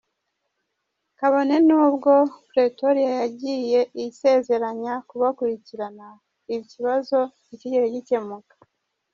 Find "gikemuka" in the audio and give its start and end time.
7.95-8.53